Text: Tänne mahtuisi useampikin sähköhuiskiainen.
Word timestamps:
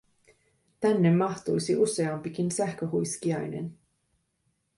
Tänne 0.79 1.11
mahtuisi 1.11 1.75
useampikin 1.75 2.51
sähköhuiskiainen. 2.51 3.77